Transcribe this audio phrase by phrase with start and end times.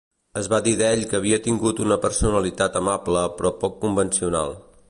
[0.39, 4.59] Es va dir d 'ell que havia tingut una personalitat amable però poc convencional.